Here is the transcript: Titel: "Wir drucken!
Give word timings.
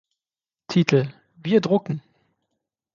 Titel: 0.67 1.13
"Wir 1.35 1.61
drucken! 1.61 2.01